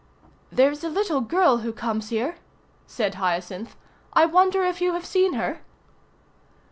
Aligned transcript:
"There's 0.51 0.83
a 0.83 0.89
little 0.89 1.21
girl 1.21 1.57
who 1.59 1.71
comes 1.71 2.09
here," 2.09 2.37
said 2.87 3.13
Hyacinth. 3.13 3.75
"I 4.13 4.25
wonder 4.25 4.63
if 4.65 4.81
you 4.81 4.93
have 4.93 5.05
seen 5.05 5.33
her?" 5.33 5.61